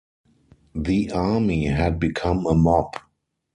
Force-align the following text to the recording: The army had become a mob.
The 0.73 1.11
army 1.11 1.67
had 1.67 1.99
become 1.99 2.47
a 2.47 2.55
mob. 2.55 2.97